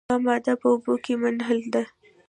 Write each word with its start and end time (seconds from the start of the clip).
دا 0.09 0.15
ماده 0.25 0.53
په 0.61 0.67
اوبو 0.71 0.93
کې 1.03 1.13
منحل 1.21 1.59
ده. 1.73 1.83